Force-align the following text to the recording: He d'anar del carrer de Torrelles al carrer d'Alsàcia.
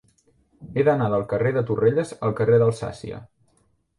He 0.79 0.85
d'anar 0.87 1.09
del 1.15 1.25
carrer 1.33 1.51
de 1.59 1.63
Torrelles 1.69 2.15
al 2.29 2.35
carrer 2.39 2.59
d'Alsàcia. 2.63 3.21